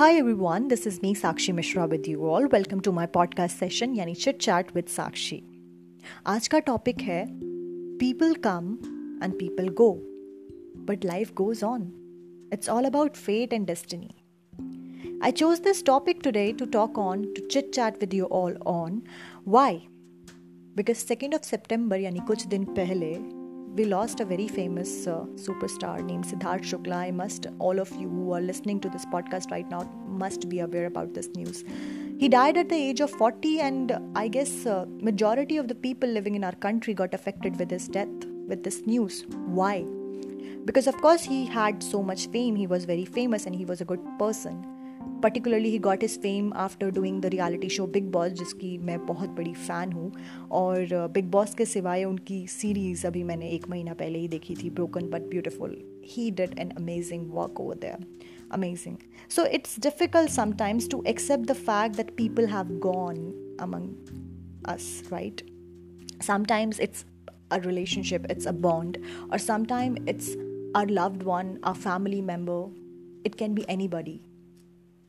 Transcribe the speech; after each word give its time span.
Hi 0.00 0.16
everyone, 0.16 0.68
this 0.68 0.86
is 0.86 1.02
me 1.02 1.14
Sakshi 1.14 1.54
Mishra 1.54 1.86
with 1.86 2.08
you 2.08 2.26
all. 2.26 2.46
Welcome 2.48 2.80
to 2.80 2.92
my 2.92 3.06
podcast 3.06 3.58
session 3.62 3.94
यानी 3.96 4.14
chit 4.14 4.38
chat 4.42 4.74
with 4.74 4.84
Sakshi 4.88 5.42
आज 6.26 6.48
का 6.48 6.58
topic 6.68 7.00
है 7.00 7.26
people 7.98 8.34
come 8.46 8.72
and 9.22 9.34
people 9.38 9.68
go 9.68 9.90
but 10.88 11.04
life 11.04 11.32
goes 11.34 11.64
on 11.64 11.82
it's 12.52 12.68
all 12.68 12.84
about 12.84 13.16
fate 13.16 13.52
and 13.52 13.66
destiny 13.66 14.10
I 15.28 15.32
chose 15.40 15.62
this 15.66 15.82
topic 15.90 16.22
today 16.28 16.48
to 16.60 16.70
talk 16.78 16.98
on 17.04 17.26
to 17.36 17.46
chit 17.54 17.72
chat 17.78 18.02
with 18.04 18.16
you 18.20 18.30
all 18.40 18.56
on 18.74 19.00
why 19.56 19.70
because 20.80 21.04
2nd 21.10 21.38
of 21.38 21.50
September 21.52 22.00
यानी 22.00 22.26
कुछ 22.28 22.46
दिन 22.46 22.64
पहले 22.64 23.12
we 23.73 23.85
lost 23.85 24.19
a 24.19 24.25
very 24.25 24.47
famous 24.47 25.07
uh, 25.07 25.25
superstar 25.35 26.03
named 26.03 26.25
Siddharth 26.25 26.63
Shukla. 26.63 26.95
I 26.95 27.11
must, 27.11 27.47
all 27.59 27.79
of 27.79 27.89
you 27.93 28.09
who 28.09 28.33
are 28.33 28.41
listening 28.41 28.81
to 28.81 28.89
this 28.89 29.05
podcast 29.05 29.49
right 29.49 29.69
now, 29.69 29.89
must 30.07 30.49
be 30.49 30.59
aware 30.59 30.87
about 30.87 31.13
this 31.13 31.29
news. 31.35 31.63
He 32.19 32.27
died 32.27 32.57
at 32.57 32.67
the 32.67 32.75
age 32.75 32.99
of 32.99 33.09
40, 33.11 33.61
and 33.61 33.97
I 34.15 34.27
guess 34.27 34.65
uh, 34.65 34.85
majority 34.99 35.55
of 35.55 35.69
the 35.69 35.75
people 35.75 36.09
living 36.09 36.35
in 36.35 36.43
our 36.43 36.55
country 36.55 36.93
got 36.93 37.13
affected 37.13 37.57
with 37.57 37.71
his 37.71 37.87
death, 37.87 38.09
with 38.47 38.63
this 38.63 38.85
news. 38.85 39.25
Why? 39.45 39.85
Because 40.65 40.87
of 40.87 40.97
course 40.97 41.23
he 41.23 41.45
had 41.45 41.81
so 41.81 42.03
much 42.03 42.27
fame. 42.27 42.55
He 42.55 42.67
was 42.67 42.83
very 42.83 43.05
famous, 43.05 43.45
and 43.45 43.55
he 43.55 43.63
was 43.63 43.79
a 43.79 43.85
good 43.85 44.01
person. 44.19 44.80
Particularly 45.21 45.69
he 45.69 45.79
got 45.79 46.03
his 46.03 46.19
fame 46.19 46.51
after 46.55 46.91
doing 46.91 47.21
the 47.21 47.25
reality 47.25 47.69
show 47.69 47.87
Bigg 47.87 48.11
Boss 48.11 48.31
जिसकी 48.31 48.77
मैं 48.77 48.97
बहुत 49.05 49.29
बड़ी 49.29 49.53
fan 49.53 49.91
हूँ। 49.91 50.11
और 50.51 51.07
big 51.13 51.29
boss 51.31 51.53
के 51.55 51.65
सिवाय 51.65 52.03
उनकी 52.03 52.45
series 52.47 53.05
अभी 53.07 53.23
मैंने 53.23 53.49
एक 53.49 53.69
महीना 53.69 53.93
पहले 53.93 54.19
ही 54.19 54.27
देखी 54.27 54.55
थी 54.55 54.69
broken 54.69 55.09
but 55.09 55.29
beautiful 55.29 55.77
he 56.05 56.29
did 56.31 56.57
an 56.59 56.69
amazing 56.69 57.31
work 57.33 57.59
over 57.59 57.75
there 57.75 58.05
amazing 58.51 58.97
so 59.29 59.45
it's 59.57 59.79
difficult 59.79 60.29
sometimes 60.29 60.89
to 60.89 61.03
accept 61.07 61.45
the 61.45 61.53
fact 61.61 61.95
that 61.95 62.15
people 62.15 62.45
have 62.47 62.77
gone 62.79 63.17
among 63.61 64.65
us 64.67 64.87
right 65.11 65.41
sometimes 66.23 66.79
it's 66.79 67.05
a 67.51 67.57
relationship 67.57 68.25
it's 68.31 68.47
a 68.47 68.51
bond 68.61 68.97
और 69.31 69.37
sometime 69.37 69.95
it's 70.09 70.35
our 70.75 70.89
loved 70.89 71.23
one 71.23 71.57
or 71.63 71.73
family 71.73 72.21
member 72.21 73.23
it 73.25 73.35
can 73.35 73.53
be 73.53 73.65
anybody 73.87 74.19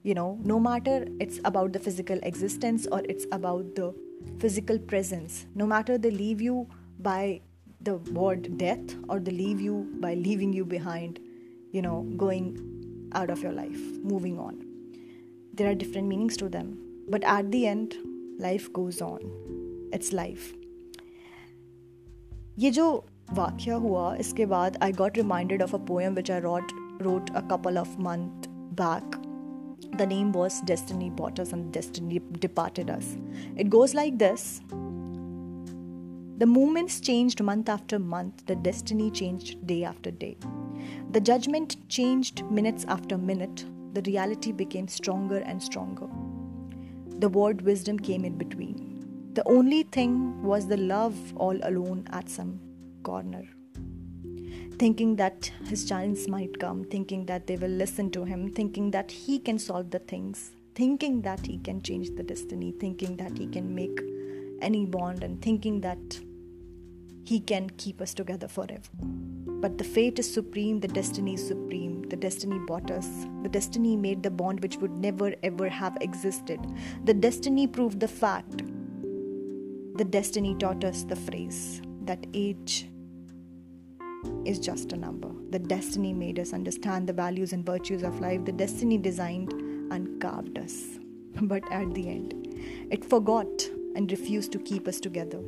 you 0.03 0.13
know 0.13 0.39
no 0.43 0.59
matter 0.59 1.05
it's 1.19 1.39
about 1.45 1.73
the 1.73 1.80
physical 1.80 2.19
existence 2.23 2.88
or 2.91 3.02
it's 3.13 3.25
about 3.31 3.75
the 3.75 3.93
physical 4.39 4.80
presence 4.80 5.45
no 5.55 5.66
matter 5.66 5.97
they 5.97 6.11
leave 6.11 6.41
you 6.41 6.67
by 6.99 7.41
the 7.81 7.95
word 8.19 8.57
death 8.57 8.95
or 9.09 9.19
they 9.19 9.31
leave 9.31 9.61
you 9.61 9.75
by 10.05 10.13
leaving 10.13 10.53
you 10.53 10.66
behind 10.66 11.19
you 11.71 11.81
know 11.81 12.02
going 12.25 12.47
out 13.13 13.30
of 13.30 13.41
your 13.41 13.52
life 13.52 13.81
moving 14.13 14.39
on 14.39 14.55
there 15.53 15.69
are 15.71 15.75
different 15.75 16.07
meanings 16.07 16.38
to 16.38 16.49
them 16.49 16.71
but 17.09 17.23
at 17.23 17.52
the 17.52 17.66
end 17.67 17.95
life 18.39 18.71
goes 18.73 19.02
on 19.02 19.27
it's 19.93 20.13
life 20.21 20.53
ये 22.59 22.69
जो 22.71 22.85
वाक्य 23.33 23.71
हुआ 23.71 24.16
इसके 24.19 24.45
बाद 24.52 24.77
I 24.83 24.91
got 24.99 25.17
reminded 25.17 25.61
of 25.63 25.73
a 25.75 25.77
poem 25.88 26.13
which 26.16 26.31
I 26.31 26.39
wrote 26.41 26.71
wrote 27.05 27.27
a 27.39 27.41
couple 27.49 27.77
of 27.80 27.89
months 28.05 28.47
back 28.80 29.17
the 29.97 30.06
name 30.06 30.33
was 30.33 30.61
Destiny 30.62 31.11
Bought 31.11 31.38
Us 31.38 31.52
and 31.52 31.72
Destiny 31.72 32.20
Departed 32.38 32.91
Us. 32.91 33.16
It 33.56 33.70
goes 33.70 33.94
like 33.94 34.19
this 34.19 34.61
The 36.39 36.47
moments 36.47 37.00
changed 37.00 37.42
month 37.42 37.69
after 37.69 37.98
month, 37.98 38.47
the 38.47 38.56
destiny 38.56 39.11
changed 39.11 39.66
day 39.66 39.84
after 39.84 40.11
day. 40.11 40.36
The 41.11 41.20
judgment 41.20 41.77
changed 41.89 42.44
minutes 42.50 42.84
after 42.89 43.19
minute, 43.19 43.64
the 43.92 44.02
reality 44.02 44.52
became 44.52 44.89
stronger 44.89 45.39
and 45.39 45.62
stronger. 45.62 46.08
The 47.18 47.29
word 47.29 47.62
wisdom 47.62 47.98
came 47.98 48.24
in 48.24 48.39
between. 48.39 49.30
The 49.35 49.46
only 49.46 49.85
thing 49.85 50.42
was 50.42 50.67
the 50.67 50.77
love 50.77 51.17
all 51.36 51.58
alone 51.62 52.06
at 52.11 52.29
some 52.29 52.61
corner 53.02 53.45
thinking 54.78 55.16
that 55.16 55.50
his 55.66 55.84
chance 55.88 56.28
might 56.28 56.58
come, 56.58 56.84
thinking 56.84 57.27
that 57.27 57.46
they 57.46 57.56
will 57.56 57.70
listen 57.70 58.10
to 58.10 58.24
him, 58.24 58.52
thinking 58.52 58.90
that 58.90 59.10
he 59.10 59.38
can 59.38 59.58
solve 59.58 59.90
the 59.90 59.98
things, 59.98 60.52
thinking 60.74 61.22
that 61.22 61.46
he 61.46 61.58
can 61.58 61.83
change 61.83 62.10
the 62.16 62.22
destiny, 62.22 62.72
thinking 62.72 63.16
that 63.16 63.36
he 63.36 63.46
can 63.46 63.74
make 63.74 64.00
any 64.61 64.86
bond, 64.86 65.22
and 65.22 65.40
thinking 65.42 65.80
that 65.80 66.20
he 67.24 67.40
can 67.40 67.70
keep 67.70 68.00
us 68.00 68.14
together 68.14 68.48
forever. 68.48 68.88
But 69.46 69.78
the 69.78 69.84
fate 69.84 70.18
is 70.18 70.32
supreme, 70.32 70.80
the 70.80 70.88
destiny 70.88 71.34
is 71.34 71.46
supreme. 71.46 72.02
The 72.02 72.16
destiny 72.16 72.58
bought 72.66 72.90
us. 72.90 73.08
The 73.42 73.48
destiny 73.48 73.96
made 73.96 74.22
the 74.22 74.30
bond 74.30 74.61
which 74.61 74.77
would 74.78 74.90
never 74.90 75.34
ever 75.42 75.68
have 75.68 75.96
existed. 76.00 76.61
The 77.05 77.14
destiny 77.14 77.66
proved 77.68 78.00
the 78.00 78.08
fact. 78.08 78.64
The 79.96 80.05
destiny 80.05 80.56
taught 80.56 80.84
us 80.84 81.05
the 81.05 81.16
phrase 81.16 81.80
that 82.05 82.27
age 82.34 82.88
is 84.44 84.58
just 84.58 84.92
a 84.92 84.96
number. 84.96 85.30
The 85.50 85.58
destiny 85.58 86.12
made 86.12 86.38
us 86.38 86.52
understand 86.52 87.08
the 87.08 87.12
values 87.12 87.52
and 87.52 87.64
virtues 87.64 88.02
of 88.02 88.20
life. 88.20 88.44
The 88.44 88.52
destiny 88.52 88.98
designed 88.98 89.52
and 89.92 90.20
carved 90.20 90.58
us. 90.58 90.98
But 91.42 91.70
at 91.70 91.94
the 91.94 92.08
end, 92.08 92.34
it 92.90 93.05
forgot 93.05 93.68
and 93.96 94.11
refused 94.11 94.52
to 94.52 94.58
keep 94.58 94.88
us 94.88 95.00
together. 95.00 95.40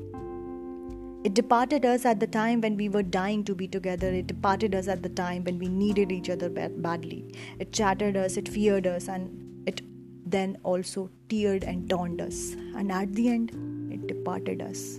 It 1.24 1.32
departed 1.32 1.86
us 1.86 2.04
at 2.04 2.20
the 2.20 2.26
time 2.26 2.60
when 2.60 2.76
we 2.76 2.88
were 2.90 3.02
dying 3.02 3.44
to 3.44 3.54
be 3.54 3.66
together. 3.66 4.08
It 4.08 4.26
departed 4.26 4.74
us 4.74 4.88
at 4.88 5.02
the 5.02 5.08
time 5.08 5.44
when 5.44 5.58
we 5.58 5.68
needed 5.68 6.12
each 6.12 6.28
other 6.28 6.50
badly. 6.50 7.24
It 7.58 7.72
chattered 7.72 8.16
us, 8.16 8.36
it 8.36 8.46
feared 8.46 8.86
us, 8.86 9.08
and 9.08 9.66
it 9.66 9.80
then 10.26 10.58
also 10.64 11.08
teared 11.28 11.66
and 11.66 11.88
taunted 11.88 12.26
us. 12.26 12.52
And 12.76 12.92
at 12.92 13.14
the 13.14 13.30
end, 13.30 13.52
it 13.90 14.06
departed 14.06 14.60
us. 14.60 14.98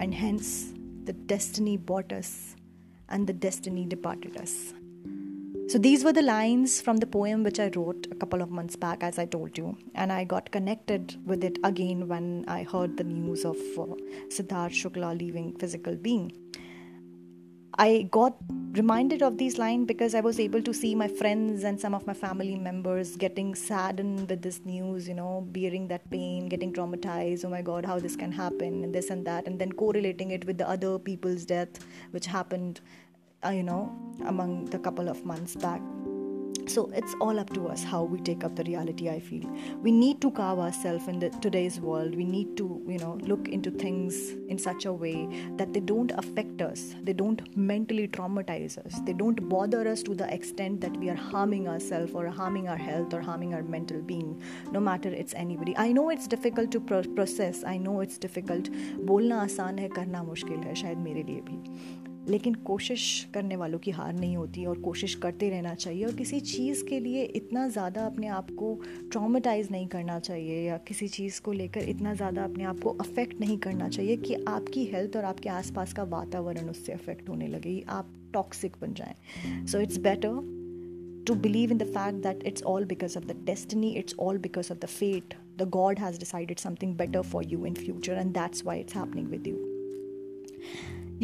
And 0.00 0.12
hence, 0.12 0.74
the 1.04 1.14
destiny 1.14 1.78
bought 1.78 2.12
us 2.12 2.56
and 3.14 3.26
the 3.26 3.32
destiny 3.32 3.86
departed 3.86 4.36
us. 4.36 4.74
So, 5.66 5.78
these 5.78 6.04
were 6.04 6.12
the 6.12 6.20
lines 6.20 6.82
from 6.82 6.98
the 6.98 7.06
poem 7.06 7.42
which 7.42 7.58
I 7.58 7.70
wrote 7.74 8.06
a 8.10 8.14
couple 8.14 8.42
of 8.42 8.50
months 8.50 8.76
back, 8.76 9.02
as 9.02 9.18
I 9.18 9.24
told 9.24 9.56
you, 9.56 9.78
and 9.94 10.12
I 10.12 10.24
got 10.24 10.50
connected 10.50 11.16
with 11.24 11.42
it 11.42 11.58
again 11.64 12.06
when 12.06 12.44
I 12.46 12.64
heard 12.64 12.98
the 12.98 13.04
news 13.04 13.46
of 13.46 13.56
uh, 13.78 13.86
Siddharth 14.28 14.76
Shukla 14.80 15.18
leaving 15.18 15.56
physical 15.56 15.96
being. 15.96 16.32
I 17.76 18.06
got 18.10 18.36
reminded 18.72 19.22
of 19.22 19.36
these 19.36 19.58
lines 19.58 19.86
because 19.86 20.14
I 20.14 20.20
was 20.20 20.38
able 20.38 20.62
to 20.62 20.72
see 20.72 20.94
my 20.94 21.08
friends 21.08 21.64
and 21.64 21.80
some 21.80 21.92
of 21.92 22.06
my 22.06 22.14
family 22.14 22.54
members 22.54 23.16
getting 23.16 23.54
saddened 23.54 24.28
with 24.28 24.42
this 24.42 24.60
news, 24.64 25.08
you 25.08 25.14
know, 25.14 25.44
bearing 25.50 25.88
that 25.88 26.08
pain, 26.08 26.48
getting 26.48 26.72
traumatized. 26.72 27.44
Oh 27.44 27.48
my 27.48 27.62
God, 27.62 27.84
how 27.84 27.98
this 27.98 28.14
can 28.14 28.30
happen, 28.30 28.84
and 28.84 28.94
this 28.94 29.10
and 29.10 29.26
that, 29.26 29.46
and 29.46 29.58
then 29.58 29.72
correlating 29.72 30.30
it 30.30 30.44
with 30.44 30.58
the 30.58 30.68
other 30.68 30.98
people's 30.98 31.44
death, 31.44 31.84
which 32.12 32.26
happened, 32.26 32.80
uh, 33.44 33.50
you 33.50 33.62
know, 33.62 33.94
among 34.26 34.66
the 34.66 34.78
couple 34.78 35.08
of 35.08 35.24
months 35.24 35.56
back. 35.56 35.80
So 36.66 36.90
it's 36.94 37.14
all 37.20 37.38
up 37.38 37.52
to 37.52 37.68
us 37.68 37.84
how 37.84 38.04
we 38.04 38.18
take 38.20 38.42
up 38.42 38.56
the 38.56 38.64
reality, 38.64 39.10
I 39.10 39.20
feel. 39.20 39.44
We 39.82 39.92
need 39.92 40.22
to 40.22 40.30
carve 40.30 40.58
ourselves 40.58 41.08
in 41.08 41.18
the, 41.18 41.28
today's 41.28 41.78
world. 41.78 42.14
We 42.14 42.24
need 42.24 42.56
to, 42.56 42.82
you 42.88 42.98
know, 42.98 43.18
look 43.22 43.48
into 43.48 43.70
things 43.70 44.30
in 44.48 44.56
such 44.56 44.86
a 44.86 44.92
way 44.92 45.28
that 45.56 45.74
they 45.74 45.80
don't 45.80 46.10
affect 46.12 46.62
us, 46.62 46.94
they 47.02 47.12
don't 47.12 47.54
mentally 47.54 48.08
traumatize 48.08 48.78
us, 48.78 48.98
they 49.04 49.12
don't 49.12 49.46
bother 49.46 49.86
us 49.86 50.02
to 50.04 50.14
the 50.14 50.32
extent 50.32 50.80
that 50.80 50.96
we 50.96 51.10
are 51.10 51.14
harming 51.14 51.68
ourselves 51.68 52.12
or 52.14 52.28
harming 52.28 52.68
our 52.68 52.78
health 52.78 53.12
or 53.12 53.20
harming 53.20 53.52
our 53.52 53.62
mental 53.62 54.00
being, 54.00 54.40
no 54.72 54.80
matter 54.80 55.10
it's 55.10 55.34
anybody. 55.34 55.76
I 55.76 55.92
know 55.92 56.08
it's 56.08 56.26
difficult 56.26 56.70
to 56.70 56.80
pro- 56.80 57.02
process, 57.02 57.62
I 57.64 57.76
know 57.76 58.00
it's 58.00 58.16
difficult. 58.16 58.70
Bolna 59.04 59.44
asaan 59.44 59.78
hai, 59.78 59.88
karna 59.88 60.24
mushkil 60.24 60.64
hai, 60.64 60.72
shayad 60.72 61.02
mere 61.02 61.22
liye 61.24 61.42
bhi. 61.42 62.03
लेकिन 62.28 62.54
कोशिश 62.66 63.26
करने 63.34 63.56
वालों 63.56 63.78
की 63.78 63.90
हार 63.90 64.12
नहीं 64.12 64.36
होती 64.36 64.64
और 64.66 64.78
कोशिश 64.80 65.14
करते 65.22 65.48
रहना 65.50 65.74
चाहिए 65.74 66.04
और 66.04 66.14
किसी 66.16 66.40
चीज़ 66.40 66.84
के 66.88 67.00
लिए 67.00 67.22
इतना 67.40 67.66
ज़्यादा 67.68 68.06
अपने 68.06 68.26
आप 68.38 68.50
को 68.58 68.74
ट्रामेटाइज 69.12 69.68
नहीं 69.70 69.86
करना 69.94 70.18
चाहिए 70.18 70.62
या 70.68 70.76
किसी 70.88 71.08
चीज़ 71.08 71.40
को 71.42 71.52
लेकर 71.52 71.88
इतना 71.88 72.14
ज़्यादा 72.14 72.44
अपने 72.44 72.64
आप 72.64 72.80
को 72.82 72.90
अफेक्ट 73.00 73.40
नहीं 73.40 73.58
करना 73.68 73.88
चाहिए 73.88 74.16
कि 74.16 74.34
आपकी 74.48 74.84
हेल्थ 74.94 75.16
और 75.16 75.24
आपके 75.24 75.48
आसपास 75.48 75.92
का 75.92 76.02
वातावरण 76.18 76.68
उससे 76.70 76.92
अफेक्ट 76.92 77.28
होने 77.28 77.48
लगे 77.48 77.82
आप 77.98 78.12
टॉक्सिक 78.34 78.76
बन 78.80 78.94
जाएँ। 78.94 79.66
So 79.66 79.80
it's 79.80 79.98
better 80.08 80.52
to 81.28 81.34
believe 81.34 81.70
in 81.70 81.78
the 81.80 81.86
fact 81.92 82.18
that 82.24 82.42
it's 82.48 82.64
all 82.70 82.84
because 82.88 83.14
of 83.16 83.28
the 83.28 83.34
destiny, 83.44 83.96
it's 83.96 84.16
all 84.24 84.40
because 84.46 84.70
of 84.74 84.80
the 84.80 84.90
fate. 84.94 85.36
The 85.56 85.66
god 85.76 86.02
has 86.04 86.18
decided 86.18 86.64
something 86.64 86.92
better 86.98 87.22
for 87.22 87.42
you 87.52 87.64
in 87.64 87.78
future 87.84 88.18
and 88.24 88.34
that's 88.40 88.66
why 88.68 88.74
it's 88.82 88.92
happening 88.92 89.30
with 89.30 89.46
you. 89.46 89.56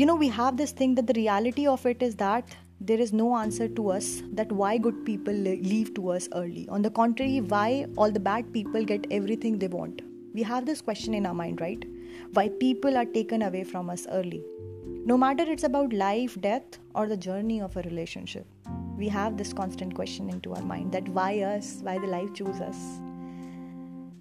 you 0.00 0.06
know 0.06 0.14
we 0.14 0.28
have 0.34 0.56
this 0.56 0.70
thing 0.72 0.94
that 0.94 1.06
the 1.06 1.14
reality 1.16 1.66
of 1.66 1.84
it 1.84 2.02
is 2.02 2.14
that 2.16 2.54
there 2.80 3.00
is 3.04 3.12
no 3.12 3.36
answer 3.36 3.68
to 3.78 3.90
us 3.90 4.22
that 4.32 4.50
why 4.60 4.78
good 4.78 5.04
people 5.04 5.34
leave 5.34 5.92
to 5.94 6.08
us 6.08 6.26
early. 6.34 6.66
On 6.70 6.80
the 6.80 6.90
contrary 6.90 7.42
why 7.42 7.86
all 7.98 8.10
the 8.10 8.22
bad 8.28 8.50
people 8.54 8.82
get 8.82 9.06
everything 9.10 9.58
they 9.58 9.68
want. 9.68 10.00
We 10.32 10.42
have 10.44 10.64
this 10.64 10.80
question 10.80 11.12
in 11.12 11.26
our 11.26 11.34
mind 11.34 11.60
right? 11.60 11.84
Why 12.32 12.48
people 12.48 12.96
are 12.96 13.04
taken 13.04 13.42
away 13.42 13.64
from 13.64 13.90
us 13.90 14.06
early. 14.10 14.42
No 15.04 15.18
matter 15.18 15.42
it's 15.42 15.64
about 15.64 15.92
life 15.92 16.40
death 16.40 16.78
or 16.94 17.06
the 17.06 17.18
journey 17.18 17.60
of 17.60 17.76
a 17.76 17.82
relationship 17.82 18.46
we 18.96 19.08
have 19.08 19.36
this 19.36 19.52
constant 19.54 19.94
question 19.94 20.28
into 20.28 20.54
our 20.54 20.62
mind 20.62 20.92
that 20.92 21.08
why 21.08 21.30
us 21.40 21.78
why 21.82 21.98
the 21.98 22.06
life 22.06 22.34
choose 22.34 22.60
us. 22.60 23.00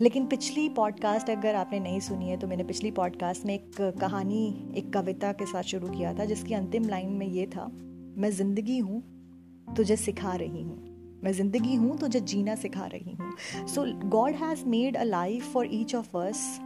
लेकिन 0.01 0.25
पिछली 0.25 0.67
podcast 0.69 1.29
अगर 1.29 1.55
आपने 1.55 1.79
नहीं 1.79 1.99
सुनी 1.99 2.29
है 2.29 2.37
तो 2.37 2.47
मैंने 2.47 2.63
पिछली 2.63 2.91
पॉडकास्ट 2.91 3.45
में 3.45 3.53
एक 3.53 3.71
कहानी, 3.99 4.71
एक 4.75 4.93
कविता 4.93 5.31
के 5.31 5.45
साथ 5.45 5.63
शुरू 5.63 5.87
किया 5.87 6.13
था, 6.13 6.25
जिसकी 6.25 6.53
अंतिम 6.53 6.87
लाइन 6.89 7.09
में 7.09 7.27
ये 7.27 7.45
था, 7.45 7.65
मैं 8.17 8.29
ज़िंदगी 8.31 8.77
हूँ, 8.77 9.01
तुझे 9.75 9.95
सिखा 9.95 10.35
रही 10.35 10.61
हूँ। 10.61 11.19
मैं 11.23 11.31
ज़िंदगी 11.31 11.75
हूँ, 11.75 11.97
तुझे 11.97 12.19
जीना 12.19 12.55
सिखा 12.55 12.85
रही 12.85 13.11
हूँ। 13.11 13.35
So 13.67 13.85
God 14.09 14.35
has 14.35 14.65
made 14.65 14.97
a 14.97 15.03
life 15.03 15.51
for 15.53 15.67
each 15.71 15.95
of 15.95 16.17
us 16.17 16.59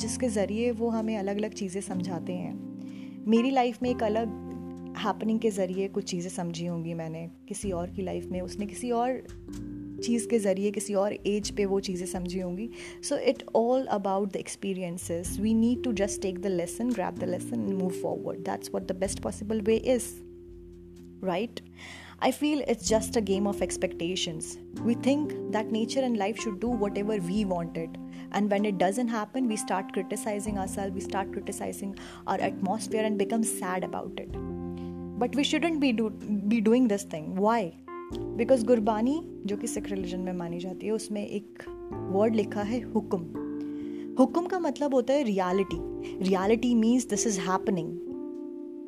जिसके 0.00 0.28
ज़रिए 0.28 0.70
वो 0.70 0.88
हमें 0.88 1.16
अलग 1.16 1.36
अलग 1.36 1.52
चीज़ें 1.52 1.80
समझाते 1.80 2.32
हैं। 2.32 3.24
मेरी 3.26 3.50
लाइफ 3.50 3.82
में 3.82 3.90
एक 3.90 4.02
अलग 4.02 4.28
हैपनिंग 4.98 5.40
के 5.40 5.50
ज़रिए 5.50 5.88
कुछ 5.88 6.04
चीज़ें 6.04 6.30
समझी 6.30 6.66
होंगी 6.66 6.94
मैंने, 6.94 7.30
किसी 7.48 7.70
और 7.70 7.90
की 7.90 8.02
लाइफ 8.02 8.28
में, 8.30 8.40
उसने 8.40 8.66
किसी 8.66 8.90
और 8.90 9.22
चीज़ 10.00 10.28
के 10.28 10.38
ज़रिए 10.38 10.70
किसी 10.70 10.94
और 10.94 11.14
एज 11.26 11.50
पे 11.56 11.64
वो 11.66 11.80
चीज़ें 11.80 12.06
समझी 12.06 12.40
होंगी। 12.40 12.68
So 13.02 13.16
it 13.28 13.44
all 13.56 13.84
about 13.92 14.32
the 14.32 14.36
experiences 14.36 15.38
we 15.40 15.54
need 15.54 15.84
to 15.84 15.92
just 16.02 16.22
take 16.22 16.40
the 16.40 16.46
lesson 16.56 16.90
grab 16.90 17.18
the 17.18 17.28
lesson 17.28 17.64
and 17.64 17.78
move 17.78 17.90
forward 18.02 18.44
that's 18.44 18.70
what 18.74 18.92
the 18.92 18.96
best 19.00 19.22
possible 19.22 19.60
way 19.60 19.76
is 19.94 20.12
right 21.24 21.60
I 22.22 22.32
feel 22.32 22.60
it's 22.60 22.88
just 22.88 23.16
a 23.16 23.20
game 23.24 23.46
of 23.46 23.62
expectations 23.62 24.56
we 24.80 24.94
think 25.06 25.32
that 25.32 25.72
nature 25.72 26.04
and 26.04 26.16
life 26.16 26.40
should 26.40 26.60
do 26.60 26.72
whatever 26.98 27.20
we 27.20 27.44
wanted 27.44 27.96
and 28.36 28.50
when 28.52 28.66
it 28.66 28.74
doesn't 28.74 29.08
happen 29.08 29.46
we 29.48 29.56
start 29.56 29.92
criticising 29.92 30.58
our 30.58 30.66
self 30.68 30.94
we 30.94 31.00
start 31.00 31.32
criticising 31.32 31.94
our 32.28 32.40
atmosphere 32.40 33.04
and 33.04 33.18
become 33.18 33.42
sad 33.42 33.84
about 33.84 34.20
it 34.20 34.32
but 35.20 35.36
we 35.36 35.44
shouldn't 35.44 35.80
be 35.80 35.92
do 35.92 36.08
be 36.30 36.60
doing 36.60 36.88
this 36.88 37.12
thing 37.12 37.38
why 37.38 37.72
because 38.12 38.66
Gurbani 38.66 39.20
जो 39.46 39.56
कि 39.56 39.66
Sikh 39.66 39.90
religion 39.90 40.20
में 40.20 40.32
मानी 40.32 40.58
जाती 40.58 40.86
है, 40.86 40.92
उसमें 40.92 41.26
एक 41.26 41.62
word 42.12 42.36
लिखा 42.36 42.62
है, 42.62 42.80
हुक्म। 42.80 43.18
हुक्म 44.18 44.46
का 44.46 44.58
मतलब 44.58 44.94
होता 44.94 45.12
है 45.12 45.22
reality 45.22 45.76
reality 46.24 46.74
means 46.74 47.08
this 47.08 47.26
is 47.26 47.40
happening 47.40 47.98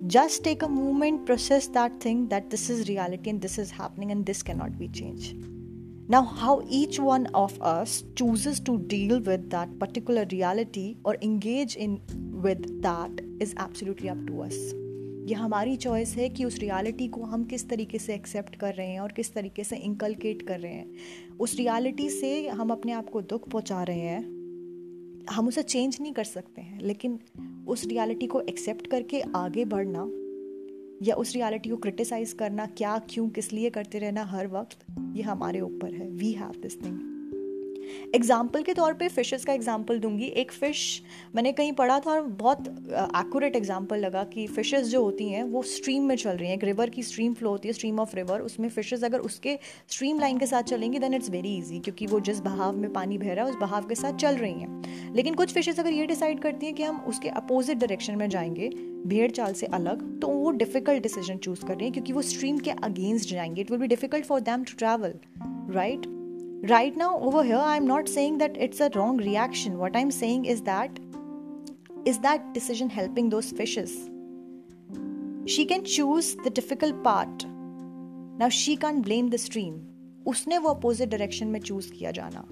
just 0.05 0.45
take 0.45 0.65
a 0.65 0.69
movement 0.69 1.27
process 1.27 1.69
that 1.69 2.05
thing 2.05 2.29
that 2.29 2.51
this 2.51 2.71
is 2.71 2.83
reality 2.83 3.31
and 3.31 3.41
this 3.41 3.59
is 3.59 3.73
happening 3.73 4.11
and 4.11 4.25
this 4.25 4.43
can 4.43 4.59
not 4.59 4.71
be 4.71 4.89
change 4.89 5.31
now 6.11 6.25
how 6.25 6.61
each 6.73 7.01
one 7.01 7.27
of 7.27 7.59
us 7.61 8.05
chooses 8.19 8.63
to 8.67 8.77
deal 8.77 9.21
with 9.21 9.41
that 9.41 9.79
particular 9.79 10.27
reality 10.27 10.97
और 11.07 11.19
engage 11.23 11.77
in 11.77 11.99
with 12.45 12.67
that 12.87 13.39
is 13.43 13.55
absolutely 13.63 14.09
up 14.09 14.27
to 14.27 14.41
us 14.41 14.82
ये 15.23 15.35
हमारी 15.35 15.77
choice 15.77 16.17
है 16.17 16.29
कि 16.29 16.45
उस 16.45 16.59
reality 16.59 17.09
को 17.09 17.23
हम 17.23 17.45
किस 17.45 17.69
तरीके 17.69 17.99
से 17.99 18.15
एक्सेप्ट 18.15 18.57
कर 18.57 18.75
रहे 18.75 18.87
हैं 18.87 19.01
और 19.01 19.13
किस 19.13 19.35
तरीके 19.35 19.65
से 19.65 19.77
इंकलकेट 19.77 20.43
कर 20.43 20.61
रहे 20.61 20.73
हैं। 20.73 20.91
उस 21.41 21.57
रियलिटी 21.57 22.11
से 22.11 22.49
हम 22.49 22.71
अपने 22.71 22.93
आप 22.93 23.11
को 23.11 23.21
दुख 23.21 23.49
पहुँचा 23.49 23.83
रहे 23.83 24.01
हैं। 24.01 24.23
हम 25.31 25.49
उसे 25.49 25.63
चेंज 25.63 25.99
नहीं 26.01 26.13
कर 26.13 26.25
सकते 26.25 26.63
हैं, 26.63 26.81
लेकिन 26.81 27.19
उस 27.69 27.85
रियलिटी 27.85 28.27
को 28.27 28.41
एक्सेप्ट 28.41 28.87
करके 28.87 29.21
आगे 29.21 29.65
बढ़ना 29.65 30.11
या 31.03 31.15
उस 31.15 31.35
रियलिटी 31.35 31.71
को 31.71 31.77
क्रिटिसाइज 31.77 32.33
करना, 32.33 32.67
क्या, 32.67 32.99
क्यों, 32.99 33.29
किस 33.29 33.53
लिए 33.53 33.71
करते 33.71 33.99
रहना, 33.99 34.25
हर 34.25 34.47
वक्त, 34.47 34.79
ये 35.17 35.23
हमारे 35.23 35.61
ऊपर 35.61 35.95
है। 35.95 36.11
We 36.11 36.33
have 36.33 36.53
this 36.63 36.85
thing 36.85 37.12
example 38.15 38.63
के 38.63 38.75
तौर 38.75 38.93
पे 38.93 39.09
फिशेस 39.11 39.45
का 39.45 39.53
एग्ज़ाम्पल 39.53 39.99
दूँगी। 39.99 40.27
एक 40.37 40.53
फ़िश 40.53 41.03
मैंने 41.35 41.53
कहीं 41.53 41.73
पढ़ा 41.73 41.99
था 42.01 42.11
और 42.11 42.23
बहुत 42.41 42.69
एक्यूरेट 42.69 43.57
एग्ज़ाम्पल 43.57 43.99
लगा 43.99 44.25
कि 44.25 44.47
फ़िशेस 44.49 44.87
जो 44.87 45.03
होती 45.03 45.29
हैं, 45.29 45.43
वो 45.45 45.63
स्ट्रीम 45.65 46.05
में 46.05 46.17
चल 46.17 46.31
रही 46.31 46.49
हैं। 46.49 46.57
एक 46.57 46.65
रिवर 46.65 46.91
की 46.91 47.03
स्ट्रीम 47.03 47.35
फ्लो 47.35 47.51
होती 47.51 47.69
है 47.69 47.75
स्ट्रीम 47.75 48.01
ऑफ़ 48.01 48.17
रिवर 48.17 48.41
उसमें 48.43 48.69
फ़िशेस 48.69 49.05
अगर 49.05 49.21
उसके 49.21 49.59
स्ट्रीम 49.89 50.21
लाइन 50.21 50.39
के 50.39 50.47
साथ 50.47 50.63
चलेंगी 50.65 50.99
देन 50.99 51.15
इट्स 51.15 51.31
वेरी 51.31 51.57
ईजी 51.57 51.79
क्योंकि 51.81 52.07
वो 52.07 52.21
जिस 52.23 52.41
बहाव 52.41 52.77
में 52.77 52.93
पानी 52.93 53.19
बह 53.19 53.33
रहा 53.33 53.45
है, 53.45 53.51
उस 53.51 53.59
बहाव 53.59 53.87
के 53.87 53.95
साथ 53.95 54.17
चल 54.17 54.37
रही 54.37 54.53
हैं। 54.53 55.13
लेकिन 55.15 55.35
कुछ 55.35 55.53
फिशेस 55.55 55.81
अगर 55.81 55.93
ये 55.93 56.07
डिसाइड 56.07 56.41
करती 56.41 56.67
हैं 56.67 56.75
कि 56.75 56.83
हम 56.83 57.01
उसके 57.09 57.29
अपोजिट 57.31 57.79
डायरेक्शन 57.79 58.17
में 58.17 58.29
जाएँगे, 58.29 58.69
भेड़ 59.07 59.31
चाल 59.31 59.53
से 59.53 59.67
अलग 59.69 60.03
तो 60.21 60.29
वो 60.29 60.51
डिफ़िकल्ट 60.53 61.03
डिसीज़न 61.03 61.37
चूज़ 61.39 61.65
कर 61.67 61.75
रही 61.75 61.85
हैं 61.85 61.93
क्योंकि 61.93 62.13
वो 62.13 62.23
स्ट्रीम 62.23 62.59
के 62.59 62.71
अगेंस्ट 62.71 63.31
जाएँगे। 63.31 63.61
It 63.61 63.71
will 63.71 63.81
be 63.81 63.87
difficult 63.87 64.25
for 64.25 64.41
them 64.41 64.65
to 64.65 64.75
travel 64.79 65.15
right 65.75 66.07
right 66.64 66.96
now 66.98 67.18
over 67.20 67.44
here 67.44 67.64
i'm 67.64 67.86
not 67.88 68.10
saying 68.10 68.38
that 68.38 68.56
it's 68.60 68.80
a 68.82 68.90
wrong 68.96 69.18
reaction 69.18 69.78
what 69.78 69.96
i'm 69.96 70.12
saying 70.12 70.46
is 70.46 70.62
that 70.64 71.00
is 72.06 72.20
that 72.20 72.54
decision 72.54 72.90
helping 72.90 73.30
those 73.30 73.52
fishes 73.52 73.94
she 75.46 75.66
can 75.66 75.86
choose 75.86 76.36
the 76.44 76.50
difficult 76.50 77.04
part 77.04 77.46
now 78.40 78.50
she 78.50 78.76
can't 78.76 79.06
blame 79.06 79.30
the 79.30 79.38
stream 79.38 79.78
उसने 80.28 80.58
वो 80.58 80.70
opposite 80.70 81.10
direction 81.10 81.48
में 81.48 81.60
choose 81.60 81.86
किया 81.92 82.12
जाना 82.12 82.44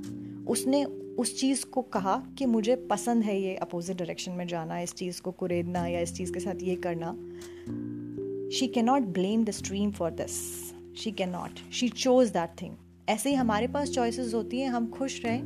उसने 0.49 0.83
उस 1.19 1.39
चीज़ 1.39 1.65
को 1.73 1.81
कहा 1.95 2.15
कि 2.37 2.45
मुझे 2.45 2.75
पसंद 2.91 3.23
है 3.23 3.39
ये 3.41 3.55
अपोजिट 3.55 3.97
डायरेक्शन 3.97 4.31
में 4.31 4.45
जाना 4.47 4.79
इस 4.79 4.93
चीज़ 4.93 5.21
को 5.21 5.31
कुरेदना 5.41 5.85
या 5.87 5.99
इस 5.99 6.13
चीज़ 6.17 6.31
के 6.33 6.39
साथ 6.39 6.63
ये 6.63 6.75
करना 6.85 7.11
she 8.57 8.67
can 8.67 8.85
not 8.85 9.03
blame 9.19 9.43
the 9.45 9.51
stream 9.59 9.91
for 9.91 10.11
this 10.21 10.39
she 11.03 11.11
can 11.11 11.29
not 11.29 11.59
she 11.73 11.89
chose 11.89 12.29
that 12.29 12.61
thing 12.61 12.75
ऐसे 13.10 13.28
ही 13.28 13.34
हमारे 13.34 13.66
पास 13.66 13.90
चॉइसेस 13.90 14.34
होती 14.34 14.60
हैं, 14.60 14.68
हम 14.68 14.90
खुश 14.90 15.24
रहें, 15.24 15.42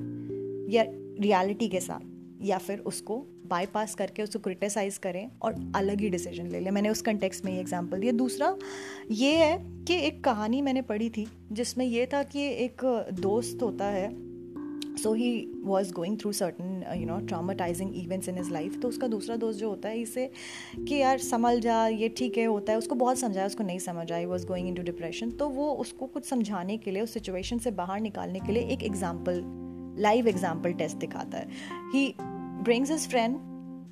या 0.70 0.84
रियलिटी 1.20 1.68
के 1.68 1.80
साथ, 1.80 2.00
या 2.42 2.58
फिर 2.58 2.78
उसको 2.78 3.26
बाईपास 3.46 3.94
करके 3.94 4.22
उसको 4.22 4.38
क्रिटिसाइज 4.38 4.98
करें 4.98 5.30
और 5.42 5.72
अलग 5.76 6.00
ही 6.00 6.08
डिसीज़न 6.08 6.46
ले 6.46 6.60
लें। 6.60 6.70
मैंने 6.70 6.88
उस 6.88 7.02
कंटेक्स 7.02 7.44
में 7.44 7.52
ये 7.52 7.60
एग्जांपल 7.60 8.00
दिया। 8.00 8.12
दूसरा, 8.12 8.56
ये 9.10 9.36
है 9.36 9.84
कि 9.84 9.94
एक 9.94 10.24
कहानी 10.24 10.62
मैंने 10.62 10.82
पढ़ी 10.82 11.10
थी, 11.10 11.26
जिसमें 11.52 11.86
यह 11.86 12.06
था 12.12 12.22
कि 12.22 12.40
एक 12.40 13.06
दोस्त 13.12 13.62
होता 13.62 13.84
है 13.84 14.33
so 14.96 15.12
he 15.14 15.30
was 15.64 15.92
going 15.92 16.16
through 16.18 16.32
certain 16.32 16.84
you 16.96 17.06
know 17.06 17.18
traumatising 17.26 17.94
events 17.96 18.28
in 18.28 18.38
his 18.38 18.50
life 18.52 18.78
तो 18.82 18.88
उसका 18.88 19.08
दूसरा 19.08 19.36
दोस्त 19.36 19.60
जो 19.60 19.68
होता 19.68 19.88
है, 19.88 20.00
इसे 20.00 20.30
कि 20.78 20.94
यार 20.94 21.18
संभल 21.20 21.60
जा, 21.60 21.86
ये 21.86 22.08
ठीक 22.08 22.38
है, 22.38 22.44
होता 22.46 22.72
है। 22.72 22.78
उसको 22.78 22.94
बहुत 22.94 23.18
समझाया, 23.18 23.46
उसको 23.46 23.64
नहीं 23.64 23.78
समझ 23.80 24.10
आई 24.12 24.24
was 24.24 24.46
going 24.46 24.68
in 24.68 24.74
to 24.74 24.82
depression 24.82 25.30
तो 25.32 25.48
वो 25.50 25.70
उसको 25.76 26.06
कुछ 26.08 26.24
समझाने 26.24 26.76
के 26.76 26.90
लिए, 26.90 27.02
उस 27.02 27.14
सिचुएशन 27.14 27.58
से 27.58 27.70
बाहर 27.72 28.00
निकालने 28.00 28.40
के 28.40 28.52
लिए 28.52 28.62
एक 28.64 28.82
एग्ज़ाम्पल 28.82 29.42
लाइव 29.98 30.28
एग्ज़ाम्पल 30.28 30.72
टेस्ट 30.74 30.96
दिखाता 30.98 31.38
है। 31.38 31.48
He 31.94 32.14
brings 32.20 32.90
his 32.90 33.08
friend 33.08 33.38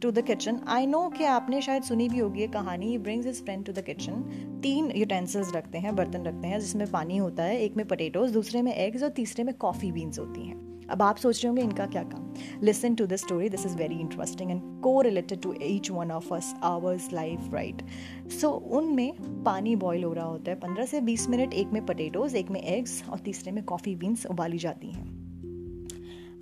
to 0.02 0.10
the 0.10 0.22
kitchen 0.26 0.60
I 0.68 0.86
know 0.86 1.08
कि 1.08 1.24
आपने 1.26 1.60
शायद 1.62 1.82
सुनी 1.82 2.08
भी 2.08 2.18
होगी 2.18 2.40
ये 2.40 2.46
कहानी। 2.48 2.86
He 2.86 2.98
brings 3.00 3.26
his 3.26 3.42
friend 3.44 3.64
to 3.66 3.72
the 3.72 3.84
kitchen 3.84 4.22
तीन 4.62 4.90
यूटेंसिल्स 4.96 5.54
रखते 5.54 5.78
हैं, 5.78 5.94
बर्तन 5.96 6.24
रखते 6.24 6.48
हैं, 6.48 6.58
जिसमें 6.60 6.90
पानी 6.90 7.16
होता 7.16 7.42
है, 7.42 7.60
एक 7.60 7.76
में 7.76 7.86
पटेटोज 7.88 8.30
दूसरे 8.32 8.62
में 8.62 8.74
एग्स 8.74 9.02
और 9.02 9.10
तीसरे 9.12 9.44
में 9.44 9.54
कॉफ़ी 9.56 9.92
बीन्स 9.92 10.18
होती 10.18 10.46
हैं। 10.46 10.71
अब 10.92 11.02
आप 11.02 11.16
सोच 11.16 11.36
रहे 11.36 11.48
होंगे, 11.48 11.62
इनका 11.62 11.86
क्या 11.86 12.02
काम? 12.02 12.32
Listen 12.62 12.94
to 12.94 13.06
the 13.06 13.16
story 13.16 13.48
this 13.48 13.64
is 13.66 13.76
very 13.76 13.94
interesting 13.94 14.50
and 14.50 14.60
correlated 15.00 15.40
to 15.42 15.54
each 15.62 15.90
one 15.90 16.10
of 16.10 16.32
us 16.34 16.54
ours 16.62 17.12
life 17.12 17.54
right 17.54 17.82
so 18.30 18.50
उनमें 18.50 19.42
पानी 19.44 19.74
बॉयल 19.76 20.04
हो 20.04 20.12
रहा 20.12 20.26
होता 20.26 20.50
है। 20.50 20.58
पंद्रह 20.58 20.86
से 20.86 21.00
बीस 21.00 21.28
मिनट, 21.28 21.54
एक 21.54 21.72
में 21.72 21.84
पटेटोज 21.86 22.34
एक 22.34 22.50
में 22.50 22.62
एग्स 22.62 23.02
और 23.08 23.18
तीसरे 23.18 23.52
में 23.52 23.64
कॉफ़ी 23.64 23.94
बीन्स 23.96 24.26
उबाली 24.26 24.58
जाती 24.58 24.90
हैं। 24.90 25.10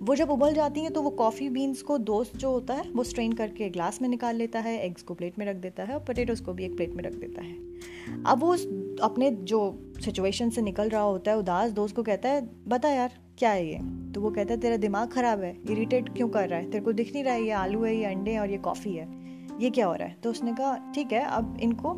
वो 0.01 0.15
जब 0.15 0.29
उबल 0.31 0.53
जाती 0.53 0.81
हैं 0.81 0.91
तो 0.93 1.01
वो 1.01 1.09
कॉफ़ी 1.09 1.49
बीन्स 1.49 1.81
को 1.81 1.97
दोस्त 1.97 2.37
जो 2.37 2.51
होता 2.51 2.73
है, 2.73 2.89
वो 2.91 3.03
स्ट्रेन 3.03 3.33
करके 3.33 3.69
ग्लास 3.69 4.01
में 4.01 4.07
निकाल 4.09 4.35
लेता 4.35 4.59
है 4.59 4.77
एग्स 4.85 5.03
को 5.03 5.13
प्लेट 5.13 5.39
में 5.39 5.45
रख 5.45 5.55
देता 5.57 5.83
है 5.83 5.93
और 5.93 6.03
पटेटोज़ 6.03 6.41
को 6.43 6.53
भी 6.53 6.65
एक 6.65 6.75
प्लेट 6.75 6.93
में 6.93 7.03
रख 7.03 7.15
देता 7.15 7.41
है। 7.41 8.23
अब 8.25 8.39
वो 8.39 8.53
अपने 9.03 9.31
जो 9.31 9.59
सिचुएशन 10.05 10.49
से 10.49 10.61
निकल 10.61 10.89
रहा 10.89 11.01
होता 11.01 11.31
है, 11.31 11.37
उदास 11.37 11.71
दोस्त 11.71 11.95
को 11.95 12.03
कहता 12.03 12.29
है, 12.29 12.49
बता 12.67 12.89
यार 12.89 13.11
क्या 13.41 13.51
है 13.51 13.65
ये? 13.67 13.77
तो 14.13 14.21
वो 14.21 14.29
कहता 14.31 14.53
है, 14.53 14.59
तेरा 14.59 14.77
दिमाग 14.77 15.07
ख़राब 15.09 15.39
है 15.39 15.55
इरीटेट 15.69 16.09
क्यों 16.09 16.27
कर 16.29 16.49
रहा 16.49 16.59
है? 16.59 16.69
तेरे 16.71 16.83
को 16.85 16.91
दिख 16.93 17.13
नहीं 17.13 17.23
रहा 17.23 17.33
है 17.33 17.43
ये 17.43 17.51
आलू 17.51 17.83
है, 17.83 17.95
ये 17.95 18.05
अंडे 18.05 18.37
और 18.37 18.49
ये 18.49 18.57
कॉफ़ी 18.57 18.95
है। 18.95 19.07
ये 19.59 19.69
क्या 19.69 19.85
हो 19.87 19.93
रहा 19.93 20.07
है? 20.07 20.15
तो 20.23 20.29
उसने 20.29 20.53
कहा, 20.53 20.77
ठीक 20.95 21.13
है, 21.13 21.23
अब 21.25 21.57
इनको 21.61 21.93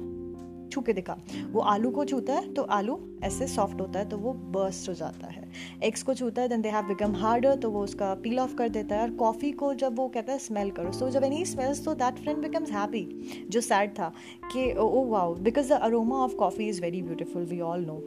छू 0.71 0.81
के 0.81 0.93
दिखा। 0.93 1.15
वो 1.51 1.61
आलू 1.61 1.89
को 1.91 2.05
छूता 2.05 2.33
है 2.33 2.53
तो 2.53 2.61
आलू 2.71 2.97
ऐसे 3.23 3.47
सॉफ्ट 3.47 3.81
होता 3.81 3.99
है 3.99 4.09
तो 4.09 4.17
वो 4.17 4.33
बर्स्ट 4.33 4.89
हो 4.89 4.93
जाता 4.93 5.27
है। 5.27 5.43
एग्स 5.83 6.03
को 6.03 6.13
छूता 6.13 6.41
है 6.41 6.47
then 6.47 6.61
they 6.61 6.69
have 6.69 6.85
become 6.85 7.15
harder 7.15 7.55
तो 7.55 7.71
वो 7.71 7.83
उसका 7.83 8.13
पील 8.23 8.39
ऑफ़ 8.39 8.55
कर 8.55 8.69
देता 8.69 8.95
है। 8.95 9.01
और 9.01 9.11
कॉफ़ी 9.15 9.51
को 9.51 9.73
जब 9.73 9.95
वो 9.95 10.07
कहता 10.07 10.33
है 10.33 10.39
स्मेल 10.39 10.71
करो। 10.71 10.91
सो 10.91 11.09
जब 11.09 11.23
एनी 11.23 11.45
स्मेल्स 11.45 11.83
तो 11.85 11.93
दैट 11.93 12.19
फ्रेंड 12.19 12.41
बिकम्स 12.41 12.71
हैप्पी 12.71 13.45
जो 13.49 13.61
सैड 13.61 13.91
था, 13.91 14.11
कि 14.53 14.71
ओ 14.73 15.05
wow 15.05 15.35
because 15.35 15.69
the 15.69 15.79
aroma 15.81 16.15
of 16.15 16.35
coffee 16.35 16.69
is 16.69 16.81
very 16.81 17.01
beautiful 17.01 17.45
we 17.45 17.59
all 17.61 17.85
know 17.85 18.01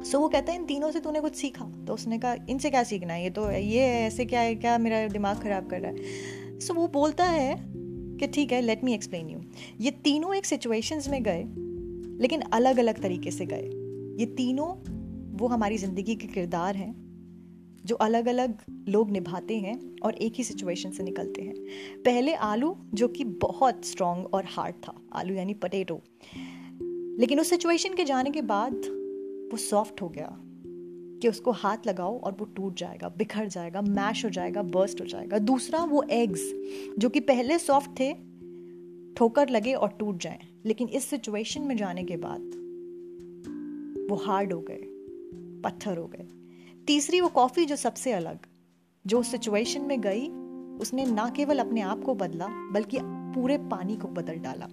so 0.00 0.10
so, 0.10 0.14
वो 0.14 0.28
कहते 0.28 0.52
हैं 0.52 0.58
इन 0.58 0.64
तीनों 0.64 0.90
से 0.90 1.00
तूने 1.00 1.20
कुछ 1.20 1.34
सीखा? 1.34 1.64
तो 1.64 1.94
उसने 1.94 2.18
कहा 2.18 2.36
इनसे 2.48 2.70
क्या 2.70 2.82
सीखना 2.82 3.12
है? 3.12 3.22
ये 3.22 3.30
तो 3.30 3.50
ये 3.50 3.80
है 3.80 4.06
ऐसे 4.06 4.24
क्या 4.24 4.40
है? 4.40 4.54
क्या 4.54 4.78
मेरा 4.78 5.08
दिमाग 5.08 5.42
ख़राब 5.42 5.66
कर 5.66 5.80
रहा 5.80 5.90
है? 5.90 5.96
सो 6.60 6.72
so, 6.72 6.78
वो 6.78 6.88
बोलता 6.88 7.24
है 7.24 7.56
कि 8.16 8.26
ठीक 8.26 8.52
है 8.52 8.60
लेट 8.60 8.84
मी 8.84 8.94
एक्सप्लेन 8.94 9.28
यू 9.28 9.40
ये 9.80 9.90
तीनों 9.90 10.34
एक 10.34 10.46
सिचुएशंस 10.46 11.08
में 11.08 11.22
गए 11.22 11.44
लेकिन 12.20 12.40
अलग 12.40 12.78
अलग 12.78 13.02
तरीके 13.02 13.30
से 13.30 13.46
गए. 13.46 13.70
ये 14.20 14.26
तीनों 14.26 14.74
वो 15.36 15.46
हमारी 15.46 15.78
ज़िंदगी 15.78 16.14
के 16.14 16.26
किरदार 16.26 16.76
हैं 16.76 17.10
जो 17.84 17.94
अलग 17.94 18.28
अलग 18.28 18.58
लोग 18.88 19.10
निभाते 19.10 19.58
हैं 19.58 19.96
और 20.02 20.14
एक 20.14 20.34
ही 20.34 20.44
सिचुएशन 20.44 20.90
से 20.90 21.02
निकलते 21.02 21.42
हैं. 21.42 21.54
पहले 22.04 22.34
आलू 22.34 22.76
जो 22.94 23.08
कि 23.08 23.24
बहुत 23.24 23.84
स्ट्रॉन्ग 23.84 24.34
और 24.34 24.44
हार्ड 24.48 24.74
था 24.74 24.94
आलू 25.12 25.34
यानी 25.34 25.54
पटेटो 25.54 26.00
लेकिन 27.20 27.40
उस 27.40 27.50
सिचुएशन 27.50 27.94
के 27.94 28.04
जाने 28.04 28.30
के 28.30 28.42
बाद 28.42 28.99
वो 29.50 29.56
सॉफ्ट 29.56 30.02
हो 30.02 30.08
गया 30.08 30.36
कि 31.22 31.28
उसको 31.28 31.50
हाथ 31.50 31.76
लगाओ 31.86 32.20
और 32.20 32.32
वो 32.32 32.44
टूट 32.44 32.76
जाएगा, 32.78 33.08
बिखर 33.08 33.46
जाएगा 33.46 33.82
मैश 33.82 34.24
हो 34.24 34.30
जाएगा 34.30 34.62
बर्स्ट 34.62 35.00
हो 35.00 35.06
जाएगा। 35.06 35.38
दूसरा 35.38 35.84
वो 35.84 36.02
एग्स 36.02 36.52
जो 36.98 37.08
कि 37.08 37.20
पहले 37.20 37.58
सॉफ्ट 37.58 37.90
थे, 37.90 38.14
ठोकर 39.14 39.48
लगे 39.48 39.74
और 39.74 39.88
टूट 39.88 40.16
जाएँ। 40.16 40.38
लेकिन 40.64 40.88
इस 40.88 41.04
सिचुएशन 41.04 41.62
में 41.62 41.76
जाने 41.76 42.04
के 42.04 42.16
बाद 42.16 42.40
वो 44.10 44.16
हार्ड 44.16 44.52
हो 44.52 44.60
गए, 44.60 44.80
पत्थर 45.64 45.96
हो 45.96 46.06
गए। 46.06 46.26
तीसरी 46.86 47.20
वो 47.20 47.28
कॉफ़ी 47.28 47.64
जो 47.64 47.76
सबसे 47.76 48.12
अलग, 48.12 48.38
जो 49.06 49.22
सिचुएशन 49.22 49.80
में 49.80 50.00
गई, 50.00 50.28
उसने 50.80 51.06
ना 51.06 51.28
केवल 51.28 51.58
अपने 51.58 51.80
आप 51.80 52.02
को 52.04 52.14
बदला, 52.14 52.46
बल्कि 52.48 52.98
पूरे 53.02 53.58
पानी 53.58 53.96
को 53.96 54.08
बदल 54.08 54.34
डाला। 54.34 54.68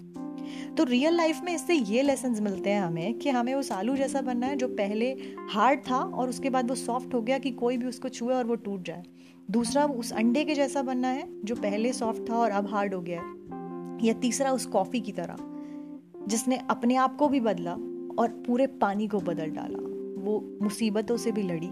तो 0.78 0.84
रियल 0.84 1.14
लाइफ 1.14 1.42
में 1.44 1.56
इससे 1.56 1.74
ये 1.74 2.02
लेसन 2.02 2.44
मिलते 2.44 2.70
हैं 2.70 2.82
हमें 2.82 3.14
कि 3.14 3.30
हमें 3.30 3.54
उस 3.54 3.72
आलू 3.72 3.96
जैसा 3.96 4.22
बनना 4.22 4.48
है 4.48 4.56
जो 4.56 4.68
पहले 4.68 5.18
हार्ड 5.50 5.80
था 5.80 5.98
और 5.98 6.30
उसके 6.30 6.50
बाद 6.50 6.70
वो 6.70 6.76
सॉफ्ट 6.76 7.14
हो 7.14 7.22
गया 7.22 7.38
कि 7.38 7.52
कोई 7.52 7.78
भी 7.78 7.86
उसको 7.86 8.10
छुए 8.10 8.34
और 8.34 8.46
वो 8.46 8.56
टूट 8.56 8.84
जाए। 8.84 9.04
दूसरा, 9.52 9.86
उस 9.86 10.14
अंडे 10.14 10.46
के 10.46 10.56
जैसा 10.56 10.82
बनना 10.82 11.08
है 11.08 11.46
जो 11.46 11.56
पहले 11.56 11.94
सॉफ्ट 11.94 12.30
था 12.30 12.38
और 12.38 12.52
अब 12.52 12.68
हार्ड 12.68 12.94
हो 12.94 13.02
गया 13.02 13.22
है। 13.22 13.38
या 14.08 14.14
तीसरा, 14.14 14.52
उस 14.52 14.66
कॉफ़ी 14.66 15.00
की 15.02 15.12
तरह, 15.12 15.36
जिसने 16.28 16.58
अपने 16.70 16.96
आप 16.96 17.16
को 17.16 17.28
भी 17.28 17.40
बदला 17.40 17.72
और 18.22 18.44
पूरे 18.48 18.68
पानी 18.68 19.08
को 19.08 19.20
बदल 19.20 19.50
डाला। 19.50 19.80
वो 20.24 20.60
मुसीबतों 20.62 21.18
से 21.18 21.32
भी 21.32 21.44
लड़ी 21.44 21.70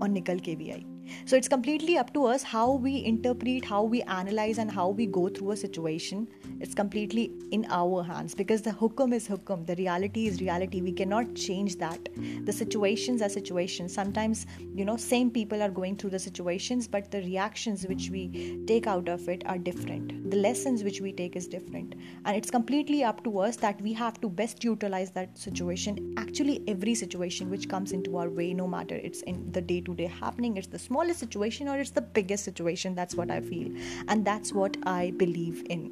और 0.00 0.08
निकल 0.08 0.38
के 0.38 0.56
भी 0.56 0.70
आई। 0.70 0.84
So 1.24 1.36
it's 1.36 1.48
completely 1.48 1.96
up 1.98 2.12
to 2.14 2.24
us 2.26 2.42
how 2.42 2.72
we 2.72 3.04
interpret, 3.04 3.64
how 3.64 3.82
we 3.82 4.02
analyze, 4.02 4.58
and 4.58 4.70
how 4.70 4.88
we 4.88 5.06
go 5.06 5.28
through 5.28 5.52
a 5.52 5.56
situation. 5.56 6.28
It's 6.60 6.74
completely 6.74 7.32
in 7.52 7.66
our 7.70 8.02
hands 8.02 8.34
because 8.34 8.62
the 8.62 8.70
hukum 8.70 9.14
is 9.14 9.28
hukum. 9.28 9.66
The 9.66 9.76
reality 9.76 10.26
is 10.26 10.40
reality. 10.40 10.80
We 10.80 10.92
cannot 10.92 11.34
change 11.34 11.76
that. 11.76 12.08
The 12.44 12.52
situations 12.52 13.22
are 13.22 13.28
situations. 13.28 13.94
Sometimes, 13.94 14.46
you 14.74 14.84
know, 14.84 14.96
same 14.96 15.30
people 15.30 15.62
are 15.62 15.70
going 15.70 15.96
through 15.96 16.10
the 16.10 16.18
situations, 16.18 16.86
but 16.86 17.10
the 17.10 17.22
reactions 17.22 17.86
which 17.86 18.10
we 18.10 18.62
take 18.66 18.86
out 18.86 19.08
of 19.08 19.28
it 19.28 19.42
are 19.46 19.58
different. 19.58 20.30
The 20.30 20.36
lessons 20.36 20.84
which 20.84 21.00
we 21.00 21.12
take 21.12 21.36
is 21.36 21.46
different. 21.46 21.94
And 22.24 22.36
it's 22.36 22.50
completely 22.50 23.02
up 23.04 23.24
to 23.24 23.38
us 23.38 23.56
that 23.56 23.80
we 23.80 23.92
have 23.94 24.20
to 24.20 24.28
best 24.28 24.62
utilize 24.64 25.10
that 25.12 25.36
situation. 25.38 26.14
Actually, 26.16 26.62
every 26.68 26.94
situation 26.94 27.50
which 27.50 27.68
comes 27.68 27.92
into 27.92 28.16
our 28.16 28.28
way, 28.28 28.52
no 28.52 28.66
matter 28.66 28.94
it's 28.94 29.22
in 29.22 29.50
the 29.52 29.60
day 29.60 29.80
to 29.80 29.94
day 29.94 30.06
happening, 30.06 30.56
it's 30.56 30.66
the 30.66 30.78
small 30.78 30.99
smallest 30.99 31.19
situation 31.19 31.67
or 31.67 31.79
it's 31.79 31.91
the 31.91 32.01
biggest 32.01 32.43
situation. 32.43 32.95
That's 32.95 33.15
what 33.15 33.31
I 33.31 33.41
feel. 33.41 33.71
And 34.07 34.25
that's 34.25 34.53
what 34.53 34.77
I 34.83 35.11
believe 35.11 35.63
in. 35.69 35.91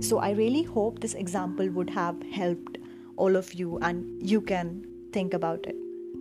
So 0.00 0.18
I 0.18 0.30
really 0.30 0.62
hope 0.62 1.00
this 1.00 1.14
example 1.14 1.68
would 1.70 1.90
have 1.90 2.22
helped 2.22 2.78
all 3.16 3.36
of 3.36 3.54
you 3.54 3.78
and 3.78 4.22
you 4.30 4.40
can 4.40 4.86
think 5.12 5.34
about 5.34 5.66
it. 5.66 5.76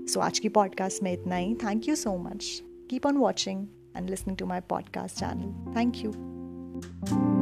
So 0.07 0.21
आज 0.21 0.39
की 0.39 0.49
podcast 0.49 1.03
में 1.03 1.13
इतना 1.13 1.35
ही. 1.35 1.55
Thank 1.55 1.87
you 1.87 1.95
so 1.95 2.17
much. 2.17 2.61
Keep 2.89 3.05
on 3.05 3.19
watching 3.19 3.67
and 3.95 4.09
listening 4.09 4.37
to 4.37 4.45
my 4.45 4.61
podcast 4.61 5.19
channel. 5.19 5.73
Thank 5.73 6.03
you. 6.03 7.40